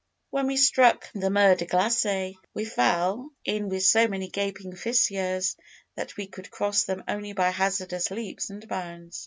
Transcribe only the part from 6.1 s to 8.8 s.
we could cross them only by hazardous leaps and